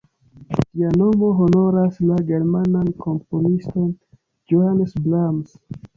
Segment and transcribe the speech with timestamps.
[0.75, 3.93] Ĝia nomo honoras la germanan komponiston
[4.55, 5.55] Johannes Brahms.